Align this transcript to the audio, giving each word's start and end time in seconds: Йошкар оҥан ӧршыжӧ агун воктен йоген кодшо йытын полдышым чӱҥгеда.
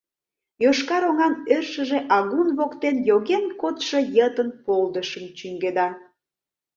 Йошкар 0.63 1.03
оҥан 1.09 1.33
ӧршыжӧ 1.55 1.99
агун 2.17 2.49
воктен 2.57 2.95
йоген 3.09 3.45
кодшо 3.61 3.99
йытын 4.15 4.49
полдышым 4.65 5.25
чӱҥгеда. 5.37 5.87